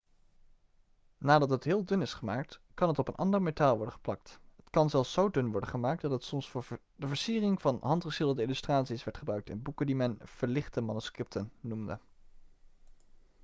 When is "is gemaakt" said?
2.01-2.59